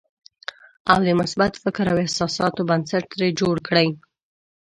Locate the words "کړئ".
3.67-3.87